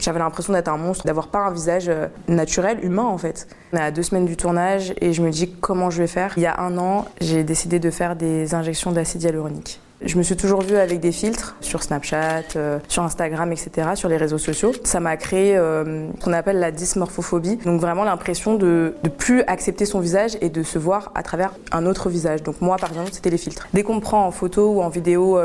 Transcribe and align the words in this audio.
J'avais 0.00 0.18
l'impression 0.18 0.52
d'être 0.52 0.68
un 0.68 0.78
monstre, 0.78 1.04
d'avoir 1.06 1.28
pas 1.28 1.40
un 1.40 1.52
visage 1.52 1.88
euh, 1.88 2.06
naturel, 2.26 2.78
humain 2.82 3.04
en 3.04 3.18
fait. 3.18 3.46
On 3.72 3.76
est 3.76 3.82
à 3.82 3.90
deux 3.90 4.02
semaines 4.02 4.24
du 4.24 4.36
tournage 4.36 4.94
et 5.00 5.12
je 5.12 5.22
me 5.22 5.30
dis 5.30 5.52
comment 5.60 5.90
je 5.90 5.98
vais 5.98 6.06
faire. 6.06 6.32
Il 6.36 6.42
y 6.42 6.46
a 6.46 6.58
un 6.58 6.78
an, 6.78 7.04
j'ai 7.20 7.44
décidé 7.44 7.78
de 7.78 7.90
faire 7.90 8.16
des 8.16 8.54
injections 8.54 8.92
d'acide 8.92 9.22
hyaluronique. 9.22 9.80
Je 10.02 10.16
me 10.16 10.22
suis 10.22 10.36
toujours 10.36 10.62
vue 10.62 10.78
avec 10.78 11.00
des 11.00 11.12
filtres 11.12 11.56
sur 11.60 11.82
Snapchat, 11.82 12.56
euh, 12.56 12.78
sur 12.88 13.02
Instagram, 13.02 13.52
etc., 13.52 13.90
sur 13.94 14.08
les 14.08 14.16
réseaux 14.16 14.38
sociaux. 14.38 14.72
Ça 14.82 14.98
m'a 14.98 15.18
créé 15.18 15.58
euh, 15.58 16.08
ce 16.18 16.24
qu'on 16.24 16.32
appelle 16.32 16.58
la 16.58 16.70
dysmorphophobie. 16.70 17.56
Donc 17.56 17.82
vraiment 17.82 18.04
l'impression 18.04 18.54
de 18.54 18.94
ne 19.04 19.08
plus 19.10 19.42
accepter 19.42 19.84
son 19.84 20.00
visage 20.00 20.38
et 20.40 20.48
de 20.48 20.62
se 20.62 20.78
voir 20.78 21.12
à 21.14 21.22
travers 21.22 21.52
un 21.72 21.84
autre 21.84 22.08
visage. 22.08 22.42
Donc 22.42 22.62
moi, 22.62 22.76
par 22.76 22.88
exemple, 22.88 23.10
c'était 23.12 23.28
les 23.28 23.36
filtres. 23.36 23.68
Dès 23.74 23.82
qu'on 23.82 23.96
me 23.96 24.00
prend 24.00 24.26
en 24.26 24.30
photo 24.30 24.70
ou 24.72 24.80
en 24.80 24.88
vidéo 24.88 25.38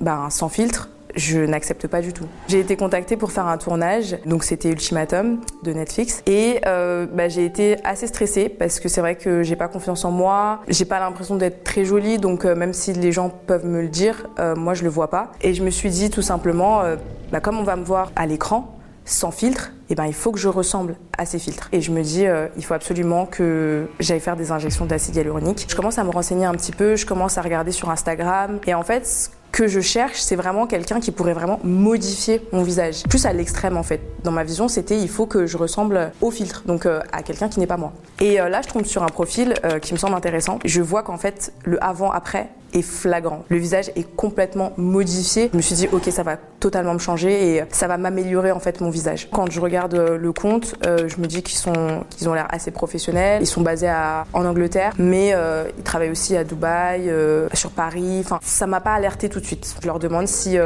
ben, 0.00 0.30
sans 0.30 0.48
filtre, 0.48 0.88
je 1.14 1.40
n'accepte 1.40 1.86
pas 1.86 2.00
du 2.00 2.12
tout. 2.12 2.26
J'ai 2.48 2.60
été 2.60 2.76
contactée 2.76 3.16
pour 3.16 3.32
faire 3.32 3.46
un 3.46 3.58
tournage, 3.58 4.16
donc 4.26 4.44
c'était 4.44 4.70
Ultimatum 4.70 5.40
de 5.62 5.72
Netflix, 5.72 6.22
et 6.26 6.60
euh, 6.66 7.06
bah, 7.12 7.28
j'ai 7.28 7.44
été 7.44 7.76
assez 7.84 8.06
stressée 8.06 8.48
parce 8.48 8.80
que 8.80 8.88
c'est 8.88 9.00
vrai 9.00 9.16
que 9.16 9.42
j'ai 9.42 9.56
pas 9.56 9.68
confiance 9.68 10.04
en 10.04 10.10
moi, 10.10 10.60
j'ai 10.68 10.84
pas 10.84 11.00
l'impression 11.00 11.36
d'être 11.36 11.64
très 11.64 11.84
jolie, 11.84 12.18
donc 12.18 12.44
euh, 12.44 12.54
même 12.54 12.72
si 12.72 12.92
les 12.92 13.12
gens 13.12 13.28
peuvent 13.28 13.66
me 13.66 13.82
le 13.82 13.88
dire, 13.88 14.26
euh, 14.38 14.54
moi 14.56 14.74
je 14.74 14.84
le 14.84 14.88
vois 14.88 15.10
pas. 15.10 15.32
Et 15.40 15.54
je 15.54 15.62
me 15.62 15.70
suis 15.70 15.90
dit 15.90 16.10
tout 16.10 16.22
simplement, 16.22 16.82
bah, 17.30 17.40
comme 17.40 17.58
on 17.58 17.64
va 17.64 17.76
me 17.76 17.84
voir 17.84 18.10
à 18.16 18.26
l'écran, 18.26 18.78
sans 19.04 19.32
filtre, 19.32 19.72
eh 19.90 19.94
ben, 19.96 20.06
il 20.06 20.14
faut 20.14 20.30
que 20.30 20.38
je 20.38 20.48
ressemble 20.48 20.96
à 21.18 21.26
ces 21.26 21.38
filtres. 21.38 21.68
Et 21.72 21.80
je 21.80 21.90
me 21.90 22.02
dis, 22.02 22.24
il 22.56 22.64
faut 22.64 22.74
absolument 22.74 23.26
que 23.26 23.88
j'aille 23.98 24.20
faire 24.20 24.36
des 24.36 24.52
injections 24.52 24.86
d'acide 24.86 25.16
hyaluronique. 25.16 25.66
Je 25.68 25.74
commence 25.74 25.98
à 25.98 26.04
me 26.04 26.10
renseigner 26.10 26.46
un 26.46 26.54
petit 26.54 26.72
peu, 26.72 26.94
je 26.96 27.04
commence 27.04 27.36
à 27.36 27.42
regarder 27.42 27.72
sur 27.72 27.90
Instagram. 27.90 28.60
Et 28.66 28.74
en 28.74 28.82
fait, 28.82 29.32
que 29.52 29.68
je 29.68 29.80
cherche, 29.80 30.20
c'est 30.20 30.34
vraiment 30.34 30.66
quelqu'un 30.66 30.98
qui 30.98 31.12
pourrait 31.12 31.34
vraiment 31.34 31.60
modifier 31.62 32.40
mon 32.52 32.62
visage. 32.62 33.02
Plus 33.08 33.26
à 33.26 33.32
l'extrême, 33.32 33.76
en 33.76 33.82
fait. 33.82 34.00
Dans 34.24 34.32
ma 34.32 34.44
vision, 34.44 34.66
c'était, 34.66 34.98
il 34.98 35.08
faut 35.08 35.26
que 35.26 35.46
je 35.46 35.58
ressemble 35.58 36.10
au 36.22 36.30
filtre, 36.30 36.62
donc 36.66 36.86
euh, 36.86 37.00
à 37.12 37.22
quelqu'un 37.22 37.48
qui 37.48 37.60
n'est 37.60 37.66
pas 37.66 37.76
moi. 37.76 37.92
Et 38.20 38.40
euh, 38.40 38.48
là, 38.48 38.62
je 38.62 38.72
tombe 38.72 38.86
sur 38.86 39.02
un 39.02 39.08
profil 39.08 39.54
euh, 39.64 39.78
qui 39.78 39.92
me 39.92 39.98
semble 39.98 40.14
intéressant. 40.14 40.58
Je 40.64 40.80
vois 40.80 41.02
qu'en 41.02 41.18
fait, 41.18 41.52
le 41.64 41.82
avant-après 41.84 42.48
est 42.72 42.82
flagrant. 42.82 43.44
Le 43.50 43.58
visage 43.58 43.90
est 43.94 44.10
complètement 44.16 44.72
modifié. 44.78 45.50
Je 45.52 45.56
me 45.56 45.62
suis 45.62 45.74
dit, 45.74 45.88
ok, 45.92 46.04
ça 46.10 46.22
va 46.22 46.38
totalement 46.62 46.94
me 46.94 47.00
changer 47.00 47.56
et 47.56 47.64
ça 47.70 47.88
va 47.88 47.98
m'améliorer 47.98 48.52
en 48.52 48.60
fait 48.60 48.80
mon 48.80 48.88
visage. 48.88 49.28
Quand 49.32 49.50
je 49.50 49.60
regarde 49.60 49.94
euh, 49.94 50.16
le 50.16 50.32
compte, 50.32 50.76
euh, 50.86 51.08
je 51.08 51.20
me 51.20 51.26
dis 51.26 51.42
qu'ils 51.42 51.58
sont, 51.58 52.04
qu'ils 52.08 52.28
ont 52.28 52.34
l'air 52.34 52.46
assez 52.50 52.70
professionnels. 52.70 53.42
Ils 53.42 53.48
sont 53.48 53.62
basés 53.62 53.92
en 54.32 54.44
Angleterre, 54.44 54.92
mais 54.96 55.32
euh, 55.34 55.64
ils 55.76 55.82
travaillent 55.82 56.12
aussi 56.12 56.36
à 56.36 56.44
Dubaï, 56.44 57.10
sur 57.52 57.72
Paris. 57.72 58.20
Enfin, 58.20 58.38
ça 58.42 58.68
m'a 58.68 58.80
pas 58.80 58.94
alerté 58.94 59.28
tout 59.28 59.40
de 59.40 59.44
suite. 59.44 59.74
Je 59.82 59.86
leur 59.86 59.98
demande 59.98 60.28
si 60.28 60.56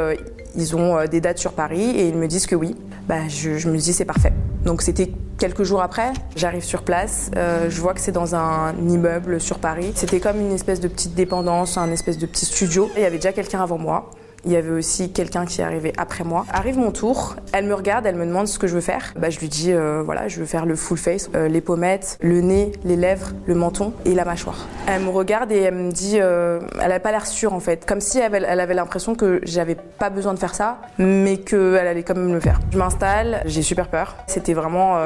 ils 0.55 0.75
ont 0.75 1.03
des 1.05 1.19
dates 1.19 1.39
sur 1.39 1.53
Paris 1.53 1.89
et 1.89 2.07
ils 2.07 2.15
me 2.15 2.27
disent 2.27 2.45
que 2.45 2.55
oui. 2.55 2.75
Bah, 3.07 3.27
je, 3.27 3.67
me 3.67 3.77
dis 3.77 3.93
c'est 3.93 4.05
parfait. 4.05 4.33
Donc 4.65 4.83
c'était 4.83 5.11
quelques 5.39 5.63
jours 5.63 5.81
après, 5.81 6.11
j'arrive 6.35 6.63
sur 6.63 6.83
place, 6.83 7.31
je 7.35 7.81
vois 7.81 7.95
que 7.95 8.01
c'est 8.01 8.11
dans 8.11 8.35
un 8.35 8.75
immeuble 8.87 9.41
sur 9.41 9.57
Paris. 9.57 9.93
C'était 9.95 10.19
comme 10.19 10.39
une 10.39 10.51
espèce 10.51 10.79
de 10.79 10.87
petite 10.87 11.15
dépendance, 11.15 11.77
un 11.77 11.91
espèce 11.91 12.19
de 12.19 12.27
petit 12.27 12.45
studio. 12.45 12.91
Il 12.95 13.01
y 13.01 13.05
avait 13.05 13.17
déjà 13.17 13.33
quelqu'un 13.33 13.63
avant 13.63 13.79
moi. 13.79 14.11
Il 14.45 14.51
y 14.51 14.55
avait 14.55 14.71
aussi 14.71 15.11
quelqu'un 15.11 15.45
qui 15.45 15.61
est 15.61 15.63
arrivé 15.63 15.93
après 15.97 16.23
moi. 16.23 16.45
Arrive 16.51 16.77
mon 16.77 16.91
tour, 16.91 17.35
elle 17.53 17.65
me 17.65 17.73
regarde, 17.73 18.05
elle 18.05 18.15
me 18.15 18.25
demande 18.25 18.47
ce 18.47 18.59
que 18.59 18.67
je 18.67 18.75
veux 18.75 18.81
faire. 18.81 19.13
Bah, 19.17 19.29
je 19.29 19.39
lui 19.39 19.49
dis, 19.49 19.73
euh, 19.73 20.03
voilà, 20.03 20.27
je 20.27 20.39
veux 20.39 20.45
faire 20.45 20.65
le 20.65 20.75
full 20.75 20.97
face, 20.97 21.29
euh, 21.35 21.47
les 21.47 21.61
pommettes, 21.61 22.17
le 22.21 22.41
nez, 22.41 22.71
les 22.85 22.95
lèvres, 22.95 23.31
le 23.45 23.55
menton 23.55 23.93
et 24.05 24.13
la 24.13 24.25
mâchoire. 24.25 24.67
Elle 24.87 25.01
me 25.01 25.09
regarde 25.09 25.51
et 25.51 25.61
elle 25.61 25.75
me 25.75 25.91
dit, 25.91 26.17
euh, 26.19 26.59
elle 26.81 26.91
a 26.91 26.99
pas 26.99 27.11
l'air 27.11 27.27
sûre 27.27 27.53
en 27.53 27.59
fait, 27.59 27.85
comme 27.85 28.01
si 28.01 28.19
elle 28.19 28.59
avait, 28.59 28.73
l'impression 28.73 29.15
que 29.15 29.41
j'avais 29.43 29.75
pas 29.75 30.09
besoin 30.09 30.33
de 30.33 30.39
faire 30.39 30.55
ça, 30.55 30.79
mais 30.97 31.37
qu'elle 31.37 31.75
allait 31.75 32.03
quand 32.03 32.15
même 32.15 32.33
le 32.33 32.39
faire. 32.39 32.59
Je 32.71 32.77
m'installe, 32.77 33.41
j'ai 33.45 33.61
super 33.61 33.87
peur. 33.87 34.15
C'était 34.27 34.53
vraiment 34.53 34.97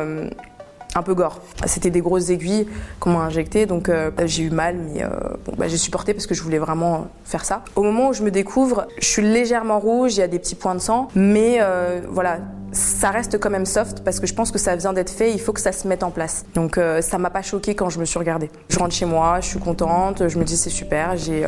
un 0.96 1.04
peu 1.04 1.14
gore. 1.14 1.40
C'était 1.66 1.90
des 1.90 2.02
grosses 2.02 2.30
aiguilles 2.30 2.68
qu'on 3.00 3.12
m'a 3.12 3.20
injectées, 3.20 3.66
donc 3.66 3.90
euh, 3.90 4.12
j'ai 4.26 4.44
eu 4.44 4.50
mal, 4.50 4.76
mais 4.76 5.04
euh, 5.04 5.10
bah, 5.58 5.68
j'ai 5.68 5.78
supporté 5.78 6.14
parce 6.14 6.28
que 6.28 6.36
je 6.36 6.44
voulais 6.44 6.58
vraiment 6.58 7.08
faire 7.24 7.46
ça. 7.46 7.64
Au 7.76 7.84
moment 7.84 8.10
où 8.10 8.14
je 8.14 8.24
me 8.24 8.32
découvre, 8.32 8.88
je 9.00 9.06
suis 9.06 9.22
légèrement 9.22 9.80
rouge, 9.80 10.16
il 10.16 10.20
y 10.20 10.24
a 10.24 10.28
des 10.28 10.40
petits 10.40 10.56
points 10.56 10.76
de 10.76 10.80
sang, 10.80 11.08
mais 11.16 11.58
euh, 11.60 12.02
voilà. 12.10 12.40
Ça 12.74 13.10
reste 13.10 13.38
quand 13.38 13.50
même 13.50 13.66
soft 13.66 14.02
parce 14.02 14.22
que 14.22 14.28
je 14.28 14.34
pense 14.34 14.50
que 14.50 14.58
ça 14.58 14.78
vient 14.78 14.94
d'être 14.94 15.10
fait, 15.10 15.34
il 15.34 15.42
faut 15.42 15.52
que 15.52 15.60
ça 15.60 15.74
se 15.74 15.90
mette 15.90 16.04
en 16.04 16.10
place. 16.10 16.46
Donc 16.56 16.80
ça 17.02 17.18
m'a 17.18 17.30
pas 17.30 17.42
choqué 17.42 17.76
quand 17.76 17.90
je 17.90 18.00
me 18.00 18.06
suis 18.06 18.18
regardée. 18.18 18.50
Je 18.70 18.80
rentre 18.80 18.96
chez 18.96 19.04
moi, 19.04 19.40
je 19.42 19.48
suis 19.48 19.60
contente, 19.60 20.30
je 20.30 20.40
me 20.40 20.46
dis 20.46 20.56
c'est 20.56 20.70
super, 20.70 21.18
j'ai 21.18 21.46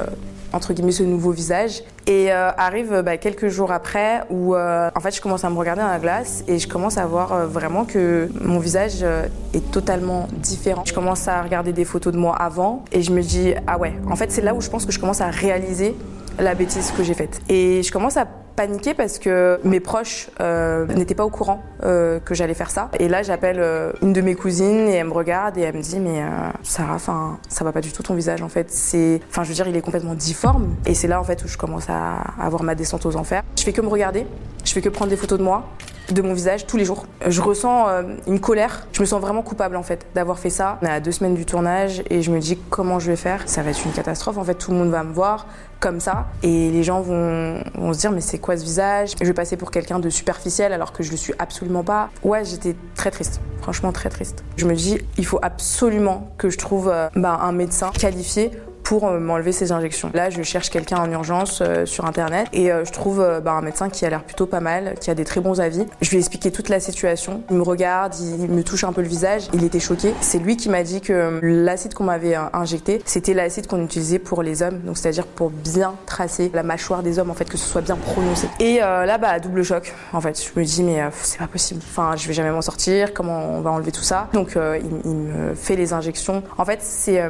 entre 0.54 0.74
guillemets 0.74 0.92
ce 0.92 1.04
nouveau 1.04 1.32
visage. 1.32 1.84
Et 2.06 2.32
euh, 2.32 2.52
arrive 2.58 3.02
bah, 3.04 3.18
quelques 3.18 3.48
jours 3.48 3.72
après 3.72 4.22
où 4.30 4.56
euh, 4.56 4.90
en 4.94 5.00
fait 5.00 5.16
je 5.16 5.22
commence 5.22 5.44
à 5.44 5.50
me 5.50 5.58
regarder 5.58 5.82
dans 5.82 5.88
la 5.88 6.00
glace 6.00 6.44
et 6.48 6.60
je 6.60 6.68
commence 6.68 6.98
à 6.98 7.06
voir 7.06 7.32
euh, 7.32 7.46
vraiment 7.48 7.86
que 7.86 8.30
mon 8.42 8.60
visage 8.60 9.06
est 9.54 9.72
totalement 9.72 10.28
différent. 10.38 10.84
Je 10.86 10.94
commence 10.94 11.28
à 11.28 11.42
regarder 11.42 11.74
des 11.74 11.86
photos 11.86 12.14
de 12.14 12.18
moi 12.18 12.36
avant 12.36 12.84
et 12.92 13.02
je 13.02 13.12
me 13.12 13.22
dis 13.22 13.54
ah 13.68 13.78
ouais, 13.78 13.94
en 14.10 14.16
fait 14.16 14.32
c'est 14.32 14.42
là 14.42 14.54
où 14.54 14.62
je 14.62 14.70
pense 14.70 14.86
que 14.86 14.92
je 14.92 15.00
commence 15.00 15.22
à 15.22 15.28
réaliser 15.28 15.96
la 16.40 16.56
bêtise 16.56 16.92
que 16.92 17.04
j'ai 17.04 17.14
faite. 17.14 17.42
Et 17.50 17.84
je 17.84 17.92
commence 17.92 18.18
à 18.18 18.26
paniquer 18.56 18.94
parce 18.94 19.20
que 19.20 19.60
mes 19.64 19.80
proches 19.80 20.30
euh, 20.40 20.86
n'étaient 20.88 21.16
pas 21.16 21.26
au 21.26 21.30
courant 21.30 21.64
euh, 21.84 22.20
que 22.20 22.36
j'allais 22.36 22.54
faire 22.54 22.70
ça. 22.70 22.90
Et 23.00 23.08
là, 23.08 23.24
j'appelle 23.24 23.60
euh, 23.60 23.92
une 24.02 24.14
de 24.14 24.22
mes 24.22 24.36
cousines 24.36 24.88
et 24.88 24.94
elle 24.94 25.08
me 25.08 25.14
regarde 25.14 25.58
et 25.58 25.62
elle 25.62 25.76
me 25.76 25.82
dit 25.82 26.00
mais 26.00 26.22
Sarah, 26.62 26.96
enfin 26.96 27.40
ça 27.50 27.64
va 27.64 27.72
pas 27.72 27.82
du 27.82 27.92
tout 27.92 28.04
ton 28.04 28.14
visage 28.14 28.42
en 28.42 28.50
fait. 28.50 28.70
C'est, 28.72 29.22
enfin 29.30 29.44
je 29.44 29.50
veux 29.50 29.56
dire, 29.56 29.68
il 29.68 29.76
est 29.76 29.82
complètement 29.82 30.16
difforme. 30.16 30.76
Et 30.86 30.94
c'est 30.94 31.08
là 31.08 31.20
en 31.20 31.24
fait 31.24 31.44
où 31.44 31.48
je 31.48 31.58
commence 31.58 31.90
à 31.90 32.18
avoir 32.40 32.64
ma 32.64 32.76
descente 32.76 33.06
aux 33.06 33.16
enfers. 33.16 33.44
Je 33.58 33.64
fais 33.64 33.74
que 33.74 33.82
me 33.82 33.88
regarder, 33.88 34.28
je 34.64 34.72
fais 34.72 34.82
que 34.82 34.90
prendre 34.90 35.10
des 35.10 35.18
photos 35.18 35.40
de 35.40 35.44
moi 35.44 35.68
de 36.12 36.22
mon 36.22 36.34
visage 36.34 36.66
tous 36.66 36.78
les 36.78 36.86
jours. 36.86 37.06
Je 37.28 37.42
ressens 37.42 37.88
euh, 37.88 38.04
une 38.28 38.40
colère. 38.40 38.88
Je 38.92 39.02
me 39.02 39.06
sens 39.06 39.22
vraiment 39.22 39.42
coupable 39.42 39.76
en 39.76 39.84
fait 39.84 40.06
d'avoir 40.16 40.40
fait 40.40 40.50
ça. 40.50 40.80
On 40.82 40.86
est 40.86 40.90
à 40.90 41.00
deux 41.00 41.12
semaines 41.12 41.36
du 41.36 41.46
tournage 41.46 42.04
et 42.10 42.22
je 42.22 42.32
me 42.32 42.40
dis 42.40 42.58
comment 42.70 43.00
je 43.00 43.10
vais 43.10 43.16
faire? 43.16 43.44
Ça 43.46 43.64
va 43.64 43.72
être 43.72 43.86
une 43.86 43.92
catastrophe. 43.92 44.38
En 44.38 44.44
fait, 44.44 44.56
tout 44.56 44.72
le 44.72 44.78
monde 44.78 44.90
va 44.90 45.04
me 45.04 45.14
voir 45.14 45.48
comme 45.80 46.00
ça 46.00 46.28
et 46.44 46.72
les 46.72 46.82
gens 46.82 47.02
vont, 47.02 47.62
se 47.94 48.00
dire 48.00 48.12
mais 48.12 48.22
c'est 48.22 48.40
quoi 48.40 48.56
ce 48.58 48.64
visage? 48.64 49.16
Je 49.20 49.26
vais 49.26 49.34
passer 49.34 49.58
pour 49.58 49.70
quelqu'un 49.70 50.00
de 50.00 50.10
superficiel 50.10 50.72
alors 50.72 50.94
que 50.94 51.04
je 51.04 51.12
le 51.12 51.18
suis 51.18 51.34
absolument 51.40 51.84
pas. 51.84 52.10
Ouais, 52.24 52.46
j'étais 52.46 52.76
très 52.96 53.12
triste. 53.12 53.42
Franchement 53.62 53.92
très 53.92 54.10
triste. 54.10 54.44
Je 54.56 54.66
me 54.66 54.76
dis 54.76 55.00
il 55.18 55.26
faut 55.26 55.40
absolument 55.42 56.34
que 56.38 56.50
je 56.50 56.58
trouve 56.58 56.90
euh, 56.90 57.10
bah, 57.16 57.40
un 57.42 57.52
médecin 57.52 57.92
qualifié 57.92 58.52
pour 58.84 59.08
euh, 59.08 59.20
m'enlever 59.20 59.52
ces 59.52 59.72
injections. 59.72 60.12
Là, 60.14 60.30
je 60.30 60.42
cherche 60.44 60.70
quelqu'un 60.70 60.98
en 60.98 61.10
urgence 61.12 61.62
euh, 61.62 61.86
sur 61.86 62.06
internet 62.06 62.48
et 62.54 62.72
euh, 62.72 62.86
je 62.86 62.92
trouve 62.92 63.22
euh, 63.22 63.40
bah, 63.40 63.54
un 63.54 63.62
médecin 63.62 63.90
qui 63.90 64.06
a 64.06 64.10
l'air 64.10 64.24
plutôt 64.24 64.46
pas 64.46 64.60
mal, 64.60 64.96
qui 65.00 65.10
a 65.10 65.16
des 65.16 65.24
très 65.26 65.42
bons 65.42 65.60
avis. 65.60 65.86
Je 66.02 66.10
lui 66.10 66.18
ai 66.18 66.20
expliqué 66.20 66.52
toute 66.52 66.70
la 66.70 66.80
situation. 66.80 67.44
Il 67.50 67.58
me 67.58 67.64
regarde, 67.64 68.14
il 68.20 68.50
me 68.50 68.64
touche 68.64 68.84
un 68.84 68.94
peu 68.94 69.02
le 69.02 69.08
visage. 69.08 69.48
Il 69.54 69.64
était 69.64 69.80
choqué. 69.80 70.14
C'est 70.22 70.40
lui 70.40 70.58
qui 70.58 70.70
m'a 70.70 70.84
dit 70.84 71.02
que 71.02 71.14
euh, 71.14 71.40
l'acide 71.42 71.94
qu'on 71.94 72.04
m'avait 72.04 72.36
injecté, 72.54 73.02
c'était 73.06 73.34
l'acide 73.34 73.68
qu'on 73.68 73.84
utilisait 73.84 74.20
pour 74.20 74.44
les 74.44 74.62
hommes, 74.62 74.80
donc 74.80 74.98
c'est-à-dire 74.98 75.26
pour 75.26 75.50
bien 75.50 75.96
tracer 76.06 76.52
la 76.54 76.64
mâchoire 76.64 77.04
des 77.04 77.20
hommes, 77.20 77.30
en 77.30 77.34
fait, 77.34 77.46
que 77.46 77.58
ce 77.58 77.68
soit 77.68 77.82
bien 77.82 77.96
prononcé. 77.96 78.48
Et 78.60 78.80
là, 78.80 79.18
bah, 79.18 79.40
double 79.40 79.64
choc. 79.64 79.94
En 80.12 80.22
fait, 80.22 80.42
je 80.42 80.60
me 80.60 80.66
dis 80.66 80.84
mais 80.84 81.02
c'est 81.22 81.40
pas 81.40 81.48
possible. 81.48 81.82
Enfin, 81.84 82.16
je 82.16 82.28
vais 82.28 82.34
jamais 82.34 82.52
m'en 82.52 82.62
sortir. 82.62 83.14
Comment 83.14 83.50
on 83.50 83.62
va 83.62 83.72
enlever 83.72 83.92
tout 83.92 84.04
ça? 84.04 84.28
Donc, 84.34 84.56
il, 84.56 85.02
il 85.06 85.16
me 85.16 85.56
fait 85.56 85.76
les 85.76 85.94
injections. 85.94 86.44
En 86.58 86.66
fait, 86.66 86.80
c'est 86.82 87.22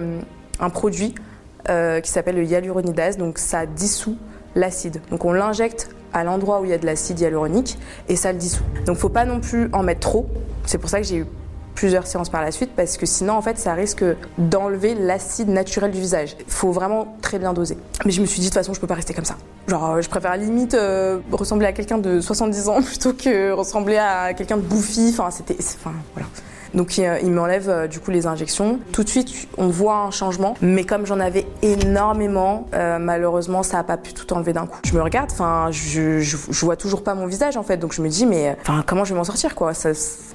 un 0.60 0.70
produit 0.70 1.16
euh, 1.70 2.02
qui 2.02 2.12
s'appelle 2.12 2.36
le 2.36 2.44
hyaluronidase, 2.44 3.18
donc 3.18 3.38
ça 3.38 3.66
dissout 3.66 4.18
l'acide. 4.56 5.02
Donc 5.10 5.26
on 5.26 5.34
l'injecte 5.34 5.90
à 6.14 6.24
l'endroit 6.24 6.62
où 6.62 6.66
il 6.66 6.72
y 6.72 6.74
a 6.74 6.78
de 6.78 6.86
l'acide 6.86 7.20
hyaluronique 7.20 7.78
et 8.08 8.16
ça 8.16 8.32
le 8.32 8.38
dissout. 8.38 8.64
Donc 8.86 8.98
faut 8.98 9.10
pas 9.10 9.26
non 9.26 9.40
plus 9.40 9.70
en 9.74 9.84
mettre 9.84 10.02
trop. 10.02 10.28
C'est 10.66 10.78
pour 10.78 10.90
ça 10.90 11.00
que 11.00 11.08
j'ai 11.08 11.18
eu 11.18 11.26
plusieurs 11.76 12.06
séances 12.06 12.30
par 12.30 12.42
la 12.42 12.52
suite 12.52 12.72
parce 12.76 12.98
que 12.98 13.06
sinon 13.06 13.34
en 13.34 13.42
fait 13.42 13.58
ça 13.58 13.74
risque 13.74 14.04
d'enlever 14.38 14.96
l'acide 14.96 15.50
naturel 15.50 15.92
du 15.92 16.00
visage. 16.00 16.36
Faut 16.48 16.72
vraiment 16.72 17.18
très 17.22 17.40
bien 17.40 17.54
doser. 17.54 17.78
Mais 18.06 18.12
je 18.12 18.22
me 18.22 18.26
suis 18.26 18.40
dit 18.40 18.48
de 18.48 18.50
toute 18.52 18.60
façon 18.60 18.74
je 18.74 18.80
peux 18.80 18.88
pas 18.88 18.96
rester 18.96 19.14
comme 19.14 19.26
ça. 19.26 19.38
Genre 19.68 19.92
euh, 19.92 20.02
je 20.02 20.10
préfère 20.10 20.38
limite 20.38 20.76
euh, 20.76 21.20
ressembler 21.32 21.68
à 21.68 21.74
quelqu'un 21.74 21.98
de 21.98 22.22
70 22.22 22.70
ans 22.70 22.82
plutôt 22.84 23.14
que 23.14 23.52
ressembler 23.52 23.98
à 23.98 24.34
quelqu'un 24.34 24.58
de 24.58 24.62
bouffi. 24.62 25.10
Enfin 25.10 25.32
c'était, 25.32 25.58
enfin 25.60 25.94
voilà. 26.14 26.28
Donc 26.74 26.98
il, 26.98 27.10
il 27.24 27.32
m'enlève 27.32 27.70
euh, 27.70 27.88
du 27.88 28.00
coup 28.00 28.12
les 28.12 28.28
injections. 28.28 28.80
Tout 28.92 29.04
de 29.04 29.10
suite, 29.10 29.48
on 29.58 29.68
voit 29.68 29.98
un 29.98 30.12
changement, 30.12 30.56
mais 30.62 30.84
comme 30.84 31.06
j'en 31.06 31.20
avais 31.20 31.46
énormément, 31.62 32.68
euh, 32.74 33.00
malheureusement, 33.00 33.64
ça 33.64 33.80
a 33.80 33.84
pas 33.84 33.98
pu 33.98 34.14
tout 34.14 34.32
enlever 34.34 34.54
d'un 34.54 34.66
coup. 34.66 34.80
Je 34.86 34.94
me 34.94 35.02
regarde, 35.02 35.32
enfin, 35.32 35.70
je, 35.72 36.20
je, 36.20 36.66
vois 36.66 36.76
toujours 36.76 37.04
pas 37.04 37.16
mon 37.16 37.26
visage 37.26 37.58
en 37.58 37.64
fait, 37.64 37.78
donc 37.78 37.94
je 37.94 38.02
me 38.02 38.10
dis 38.10 38.26
mais, 38.26 38.56
enfin, 38.62 38.84
comment 38.86 39.06
je 39.06 39.14
vais 39.14 39.18
m'en 39.18 39.24
sortir 39.24 39.56
quoi? 39.56 39.74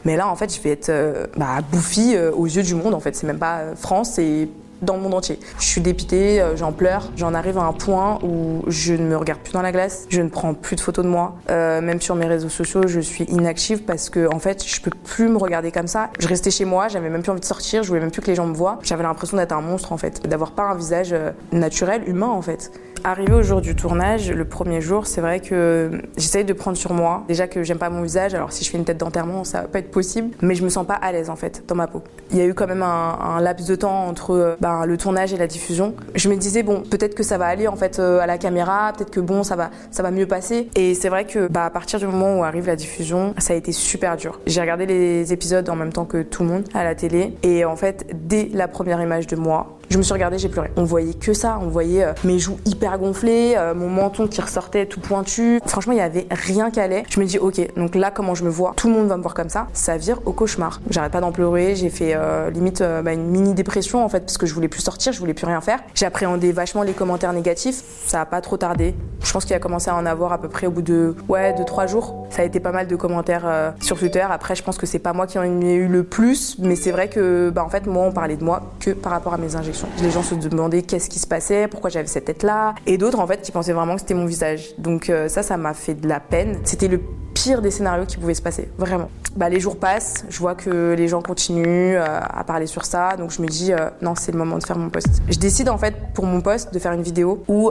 Mais 0.04 0.16
là, 0.16 0.28
en 0.28 0.36
fait, 0.36 0.54
je 0.54 0.60
vais 0.60 0.70
être 0.70 0.88
euh, 0.88 1.26
bah, 1.36 1.58
bouffi 1.70 2.14
euh, 2.14 2.30
aux 2.32 2.46
yeux 2.46 2.62
du 2.62 2.74
monde 2.74 2.94
en 2.94 3.00
fait. 3.00 3.14
C'est 3.16 3.26
même 3.26 3.38
pas 3.38 3.58
euh, 3.58 3.74
France, 3.76 4.12
c'est 4.14 4.48
dans 4.82 4.96
le 4.96 5.02
monde 5.02 5.14
entier. 5.14 5.38
Je 5.58 5.64
suis 5.64 5.80
dépitée, 5.80 6.40
euh, 6.40 6.56
j'en 6.56 6.72
pleure, 6.72 7.10
j'en 7.16 7.34
arrive 7.34 7.58
à 7.58 7.62
un 7.62 7.72
point 7.72 8.18
où 8.22 8.62
je 8.66 8.94
ne 8.94 9.04
me 9.04 9.16
regarde 9.16 9.40
plus 9.40 9.52
dans 9.52 9.62
la 9.62 9.72
glace, 9.72 10.06
je 10.08 10.20
ne 10.20 10.28
prends 10.28 10.54
plus 10.54 10.76
de 10.76 10.80
photos 10.80 11.04
de 11.04 11.10
moi, 11.10 11.36
euh, 11.50 11.80
même 11.80 12.00
sur 12.00 12.14
mes 12.14 12.26
réseaux 12.26 12.48
sociaux, 12.48 12.82
je 12.86 13.00
suis 13.00 13.24
inactive 13.24 13.82
parce 13.84 14.10
que 14.10 14.32
en 14.32 14.38
fait, 14.38 14.66
je 14.66 14.80
peux 14.80 14.90
plus 14.90 15.28
me 15.28 15.38
regarder 15.38 15.72
comme 15.72 15.86
ça. 15.86 16.10
Je 16.18 16.28
restais 16.28 16.50
chez 16.50 16.64
moi, 16.64 16.88
j'avais 16.88 17.10
même 17.10 17.22
plus 17.22 17.30
envie 17.30 17.40
de 17.40 17.44
sortir, 17.44 17.82
je 17.82 17.88
voulais 17.88 18.00
même 18.00 18.10
plus 18.10 18.22
que 18.22 18.26
les 18.26 18.34
gens 18.34 18.46
me 18.46 18.54
voient. 18.54 18.78
J'avais 18.82 19.02
l'impression 19.02 19.36
d'être 19.36 19.52
un 19.52 19.60
monstre 19.60 19.92
en 19.92 19.98
fait, 19.98 20.26
d'avoir 20.26 20.52
pas 20.52 20.64
un 20.64 20.74
visage 20.74 21.12
euh, 21.12 21.30
naturel, 21.52 22.02
humain 22.06 22.28
en 22.28 22.42
fait. 22.42 22.70
Arrivé 23.04 23.32
au 23.32 23.42
jour 23.42 23.60
du 23.60 23.76
tournage, 23.76 24.30
le 24.30 24.44
premier 24.44 24.80
jour, 24.80 25.06
c'est 25.06 25.20
vrai 25.20 25.40
que 25.40 26.02
j'essaye 26.16 26.44
de 26.44 26.52
prendre 26.52 26.76
sur 26.76 26.92
moi. 26.92 27.24
Déjà 27.28 27.46
que 27.46 27.62
j'aime 27.62 27.78
pas 27.78 27.90
mon 27.90 28.02
visage, 28.02 28.34
alors 28.34 28.52
si 28.52 28.64
je 28.64 28.70
fais 28.70 28.78
une 28.78 28.84
tête 28.84 28.98
d'enterrement, 28.98 29.44
ça 29.44 29.62
va 29.62 29.68
pas 29.68 29.78
être 29.78 29.90
possible, 29.90 30.34
mais 30.42 30.54
je 30.54 30.64
me 30.64 30.68
sens 30.68 30.86
pas 30.86 30.94
à 30.94 31.12
l'aise 31.12 31.30
en 31.30 31.36
fait 31.36 31.62
dans 31.68 31.74
ma 31.74 31.86
peau. 31.86 32.02
Il 32.30 32.38
y 32.38 32.40
a 32.40 32.44
eu 32.44 32.54
quand 32.54 32.66
même 32.66 32.82
un, 32.82 33.40
laps 33.40 33.68
de 33.68 33.76
temps 33.76 34.06
entre 34.06 34.56
ben, 34.68 34.84
le 34.84 34.96
tournage 34.98 35.32
et 35.32 35.38
la 35.38 35.46
diffusion. 35.46 35.94
Je 36.14 36.28
me 36.28 36.36
disais 36.36 36.62
bon, 36.62 36.82
peut-être 36.82 37.14
que 37.14 37.22
ça 37.22 37.38
va 37.38 37.46
aller 37.46 37.68
en 37.68 37.76
fait 37.76 37.98
euh, 37.98 38.20
à 38.20 38.26
la 38.26 38.36
caméra, 38.36 38.92
peut-être 38.94 39.10
que 39.10 39.20
bon, 39.20 39.42
ça 39.42 39.56
va, 39.56 39.70
ça 39.90 40.02
va 40.02 40.10
mieux 40.10 40.26
passer. 40.26 40.68
Et 40.74 40.94
c'est 40.94 41.08
vrai 41.08 41.24
que 41.24 41.48
bah, 41.48 41.64
à 41.64 41.70
partir 41.70 41.98
du 41.98 42.06
moment 42.06 42.38
où 42.38 42.44
arrive 42.44 42.66
la 42.66 42.76
diffusion, 42.76 43.34
ça 43.38 43.54
a 43.54 43.56
été 43.56 43.72
super 43.72 44.16
dur. 44.16 44.40
J'ai 44.46 44.60
regardé 44.60 44.84
les 44.84 45.32
épisodes 45.32 45.68
en 45.70 45.76
même 45.76 45.92
temps 45.92 46.04
que 46.04 46.22
tout 46.22 46.42
le 46.42 46.50
monde 46.50 46.64
à 46.74 46.84
la 46.84 46.94
télé, 46.94 47.34
et 47.42 47.64
en 47.64 47.76
fait, 47.76 48.06
dès 48.12 48.50
la 48.52 48.68
première 48.68 49.00
image 49.00 49.26
de 49.26 49.36
moi, 49.36 49.77
je 49.90 49.96
me 49.96 50.02
suis 50.02 50.12
regardée, 50.12 50.38
j'ai 50.38 50.48
pleuré. 50.48 50.70
On 50.76 50.84
voyait 50.84 51.14
que 51.14 51.32
ça, 51.32 51.58
on 51.62 51.68
voyait 51.68 52.04
euh, 52.04 52.12
mes 52.22 52.38
joues 52.38 52.58
hyper 52.66 52.98
gonflées, 52.98 53.54
euh, 53.56 53.74
mon 53.74 53.88
menton 53.88 54.26
qui 54.26 54.40
ressortait 54.40 54.84
tout 54.84 55.00
pointu. 55.00 55.60
Franchement, 55.64 55.94
il 55.94 55.98
y 55.98 56.02
avait 56.02 56.26
rien 56.30 56.70
qui 56.70 56.78
allait. 56.78 57.04
Je 57.08 57.18
me 57.20 57.24
dis, 57.24 57.38
ok, 57.38 57.74
donc 57.74 57.94
là, 57.94 58.10
comment 58.10 58.34
je 58.34 58.44
me 58.44 58.50
vois? 58.50 58.74
Tout 58.76 58.88
le 58.88 58.94
monde 58.94 59.08
va 59.08 59.16
me 59.16 59.22
voir 59.22 59.32
comme 59.32 59.48
ça. 59.48 59.66
Ça 59.72 59.96
vire 59.96 60.20
au 60.26 60.32
cauchemar. 60.32 60.80
J'arrête 60.90 61.12
pas 61.12 61.20
d'en 61.20 61.32
pleurer. 61.32 61.74
J'ai 61.74 61.88
fait 61.88 62.12
euh, 62.14 62.50
limite 62.50 62.82
bah, 62.82 63.14
une 63.14 63.28
mini 63.28 63.54
dépression 63.54 64.04
en 64.04 64.08
fait, 64.08 64.20
parce 64.20 64.36
que 64.36 64.46
je 64.46 64.52
voulais 64.52 64.68
plus 64.68 64.82
sortir, 64.82 65.12
je 65.12 65.18
voulais 65.18 65.34
plus 65.34 65.46
rien 65.46 65.60
faire. 65.60 65.80
J'ai 65.94 66.06
appréhendé 66.06 66.52
vachement 66.52 66.82
les 66.82 66.92
commentaires 66.92 67.32
négatifs. 67.32 67.82
Ça 68.06 68.20
a 68.20 68.26
pas 68.26 68.40
trop 68.40 68.58
tardé. 68.58 68.94
Je 69.22 69.32
pense 69.32 69.44
qu'il 69.44 69.56
a 69.56 69.58
commencé 69.58 69.90
à 69.90 69.94
en 69.94 70.04
avoir 70.04 70.32
à 70.32 70.38
peu 70.38 70.48
près 70.48 70.66
au 70.66 70.70
bout 70.70 70.82
de 70.82 71.14
ouais 71.28 71.54
de 71.54 71.64
trois 71.64 71.86
jours. 71.86 72.26
Ça 72.30 72.42
a 72.42 72.44
été 72.44 72.60
pas 72.60 72.72
mal 72.72 72.86
de 72.86 72.96
commentaires 72.96 73.74
sur 73.80 73.98
Twitter. 73.98 74.24
Après, 74.28 74.54
je 74.54 74.62
pense 74.62 74.78
que 74.78 74.86
c'est 74.86 74.98
pas 74.98 75.12
moi 75.12 75.26
qui 75.26 75.38
en 75.38 75.42
ai 75.42 75.74
eu 75.74 75.88
le 75.88 76.04
plus, 76.04 76.56
mais 76.58 76.76
c'est 76.76 76.92
vrai 76.92 77.08
que 77.08 77.50
bah 77.50 77.64
en 77.64 77.68
fait 77.68 77.86
moi 77.86 78.04
on 78.04 78.12
parlait 78.12 78.36
de 78.36 78.44
moi 78.44 78.62
que 78.80 78.90
par 78.90 79.12
rapport 79.12 79.34
à 79.34 79.38
mes 79.38 79.56
injections. 79.56 79.77
Les 80.02 80.10
gens 80.10 80.22
se 80.22 80.34
demandaient 80.34 80.82
qu'est-ce 80.82 81.08
qui 81.08 81.18
se 81.18 81.26
passait, 81.26 81.68
pourquoi 81.68 81.90
j'avais 81.90 82.06
cette 82.06 82.26
tête-là, 82.26 82.74
et 82.86 82.98
d'autres 82.98 83.20
en 83.20 83.26
fait 83.26 83.42
qui 83.42 83.52
pensaient 83.52 83.72
vraiment 83.72 83.94
que 83.94 84.00
c'était 84.00 84.14
mon 84.14 84.26
visage. 84.26 84.74
Donc 84.78 85.10
euh, 85.10 85.28
ça, 85.28 85.42
ça 85.42 85.56
m'a 85.56 85.74
fait 85.74 85.94
de 85.94 86.08
la 86.08 86.20
peine. 86.20 86.58
C'était 86.64 86.88
le 86.88 87.00
pire 87.42 87.62
des 87.62 87.70
scénarios 87.70 88.04
qui 88.04 88.16
pouvaient 88.16 88.34
se 88.34 88.42
passer, 88.42 88.68
vraiment. 88.78 89.10
Bah, 89.36 89.48
les 89.48 89.60
jours 89.60 89.76
passent, 89.76 90.24
je 90.28 90.38
vois 90.40 90.56
que 90.56 90.94
les 90.98 91.06
gens 91.06 91.22
continuent 91.22 91.96
euh, 91.96 92.04
à 92.04 92.42
parler 92.42 92.66
sur 92.66 92.84
ça, 92.84 93.16
donc 93.16 93.30
je 93.30 93.40
me 93.40 93.46
dis 93.46 93.72
euh, 93.72 93.90
non, 94.02 94.16
c'est 94.16 94.32
le 94.32 94.38
moment 94.38 94.58
de 94.58 94.64
faire 94.64 94.76
mon 94.76 94.90
post. 94.90 95.06
Je 95.28 95.38
décide 95.38 95.68
en 95.68 95.78
fait 95.78 95.94
pour 96.14 96.26
mon 96.26 96.40
post 96.40 96.74
de 96.74 96.78
faire 96.80 96.92
une 96.92 97.02
vidéo 97.02 97.44
où 97.46 97.70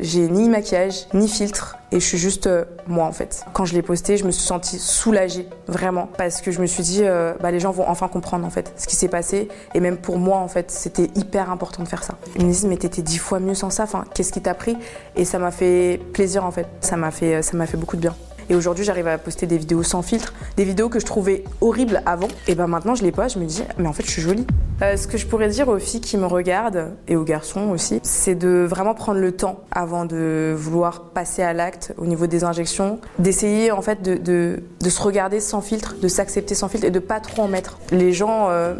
j'ai 0.00 0.28
ni 0.28 0.48
maquillage 0.48 1.06
ni 1.12 1.28
filtre 1.28 1.76
et 1.92 2.00
je 2.00 2.04
suis 2.04 2.16
juste 2.16 2.48
moi 2.86 3.04
en 3.04 3.12
fait. 3.12 3.44
Quand 3.52 3.66
je 3.66 3.74
l'ai 3.74 3.82
posté, 3.82 4.16
je 4.16 4.24
me 4.24 4.30
suis 4.30 4.46
sentie 4.46 4.78
soulagée 4.78 5.48
vraiment 5.66 6.08
parce 6.16 6.40
que 6.40 6.50
je 6.50 6.60
me 6.60 6.66
suis 6.66 6.82
dit 6.82 7.02
bah, 7.40 7.50
les 7.50 7.60
gens 7.60 7.72
vont 7.72 7.86
enfin 7.86 8.08
comprendre 8.08 8.46
en 8.46 8.50
fait 8.50 8.72
ce 8.76 8.86
qui 8.86 8.96
s'est 8.96 9.08
passé 9.08 9.48
et 9.74 9.80
même 9.80 9.98
pour 9.98 10.18
moi 10.18 10.38
en 10.38 10.48
fait 10.48 10.70
c'était 10.70 11.10
hyper 11.14 11.50
important 11.50 11.82
de 11.82 11.88
faire 11.88 12.04
ça. 12.04 12.14
Ils 12.36 12.46
me 12.46 12.50
disent 12.50 12.66
mais 12.66 12.76
t'étais 12.76 13.02
dix 13.02 13.18
fois 13.18 13.40
mieux 13.40 13.54
sans 13.54 13.70
ça, 13.70 13.82
enfin 13.82 14.04
qu'est-ce 14.14 14.32
qui 14.32 14.40
t'a 14.40 14.54
pris? 14.54 14.76
Et 15.16 15.24
ça 15.24 15.38
m'a 15.38 15.50
fait 15.50 16.00
plaisir 16.14 16.44
en 16.44 16.50
fait, 16.50 16.66
ça 16.80 16.96
m'a 16.96 17.10
fait, 17.10 17.42
ça 17.42 17.56
m'a 17.56 17.66
fait 17.66 17.76
beaucoup 17.76 17.96
de 17.96 18.02
bien. 18.02 18.14
Et 18.50 18.54
aujourd'hui, 18.54 18.84
j'arrive 18.84 19.08
à 19.08 19.18
poster 19.18 19.46
des 19.46 19.58
vidéos 19.58 19.82
sans 19.82 20.02
filtre, 20.02 20.32
des 20.56 20.64
vidéos 20.64 20.88
que 20.88 21.00
je 21.00 21.06
trouvais 21.06 21.44
horribles 21.60 22.02
avant. 22.06 22.28
Et 22.46 22.54
ben 22.54 22.66
maintenant, 22.66 22.94
je 22.94 23.02
les 23.02 23.12
poste, 23.12 23.34
je 23.34 23.40
me 23.40 23.44
dis, 23.44 23.62
mais 23.78 23.88
en 23.88 23.92
fait, 23.92 24.04
je 24.04 24.10
suis 24.10 24.22
jolie. 24.22 24.46
Euh, 24.80 24.96
ce 24.96 25.06
que 25.06 25.18
je 25.18 25.26
pourrais 25.26 25.48
dire 25.48 25.68
aux 25.68 25.78
filles 25.78 26.00
qui 26.00 26.16
me 26.16 26.26
regardent, 26.26 26.92
et 27.08 27.16
aux 27.16 27.24
garçons 27.24 27.68
aussi, 27.70 28.00
c'est 28.02 28.34
de 28.34 28.66
vraiment 28.68 28.94
prendre 28.94 29.20
le 29.20 29.32
temps 29.32 29.60
avant 29.70 30.04
de 30.04 30.54
vouloir 30.56 31.10
passer 31.10 31.42
à 31.42 31.52
l'acte 31.52 31.92
au 31.98 32.06
niveau 32.06 32.26
des 32.26 32.44
injections, 32.44 33.00
d'essayer 33.18 33.72
en 33.72 33.82
fait 33.82 34.02
de, 34.02 34.62
se 34.88 35.02
regarder 35.02 35.40
sans 35.40 35.60
filtre, 35.60 35.96
de 36.00 36.08
s'accepter 36.08 36.54
sans 36.54 36.68
filtre 36.68 36.86
et 36.86 36.90
de 36.90 37.00
pas 37.00 37.20
trop 37.20 37.42
en 37.42 37.48
mettre. 37.48 37.78
Les 37.90 38.12
gens... 38.12 38.48
Euh, 38.50 38.74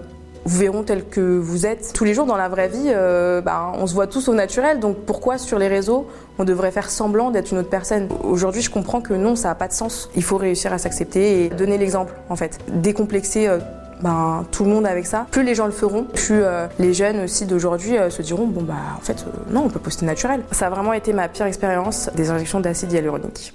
vous 0.44 0.58
verront 0.58 0.82
tel 0.82 1.04
que 1.04 1.38
vous 1.38 1.66
êtes. 1.66 1.92
Tous 1.94 2.04
les 2.04 2.14
jours 2.14 2.26
dans 2.26 2.36
la 2.36 2.48
vraie 2.48 2.68
vie, 2.68 2.86
euh, 2.88 3.40
bah, 3.40 3.72
on 3.74 3.86
se 3.86 3.94
voit 3.94 4.06
tous 4.06 4.28
au 4.28 4.34
naturel, 4.34 4.80
donc 4.80 4.96
pourquoi 5.06 5.38
sur 5.38 5.58
les 5.58 5.68
réseaux 5.68 6.06
on 6.38 6.44
devrait 6.44 6.70
faire 6.70 6.88
semblant 6.88 7.30
d'être 7.30 7.52
une 7.52 7.58
autre 7.58 7.70
personne? 7.70 8.08
Aujourd'hui, 8.22 8.62
je 8.62 8.70
comprends 8.70 9.00
que 9.00 9.14
non, 9.14 9.36
ça 9.36 9.48
n'a 9.48 9.54
pas 9.54 9.68
de 9.68 9.72
sens. 9.72 10.08
Il 10.14 10.22
faut 10.22 10.36
réussir 10.36 10.72
à 10.72 10.78
s'accepter 10.78 11.44
et 11.44 11.48
donner 11.48 11.78
l'exemple, 11.78 12.14
en 12.28 12.36
fait. 12.36 12.58
Décomplexer. 12.68 13.48
Euh, 13.48 13.58
ben, 14.00 14.46
tout 14.52 14.62
le 14.62 14.70
monde 14.70 14.86
avec 14.86 15.06
ça. 15.06 15.26
Plus 15.32 15.42
les 15.42 15.56
gens 15.56 15.66
le 15.66 15.72
feront, 15.72 16.04
plus 16.04 16.44
euh, 16.44 16.68
les 16.78 16.94
jeunes 16.94 17.24
aussi 17.24 17.46
d'aujourd'hui 17.46 17.96
se 18.10 18.22
diront 18.22 18.46
bon 18.46 18.62
bah 18.62 18.74
en 18.96 19.00
fait 19.00 19.26
non 19.50 19.64
on 19.64 19.68
peut 19.68 19.80
poster 19.80 20.06
naturel. 20.06 20.42
Ça 20.52 20.68
a 20.68 20.70
vraiment 20.70 20.92
été 20.92 21.12
ma 21.12 21.26
pire 21.26 21.46
expérience 21.46 22.08
des 22.14 22.30
injections 22.30 22.60
d'acide 22.60 22.92
hyaluronique. 22.92 23.54